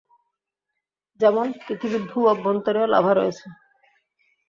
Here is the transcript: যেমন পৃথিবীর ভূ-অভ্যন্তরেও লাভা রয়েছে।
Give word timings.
যেমন 1.19 1.45
পৃথিবীর 1.59 2.03
ভূ-অভ্যন্তরেও 2.09 2.91
লাভা 2.93 3.11
রয়েছে। 3.13 3.45